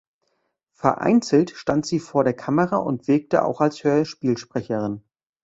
[0.73, 5.03] Vereinzelt stand sie vor der Kamera und wirkte auch als Hörspielsprecherin.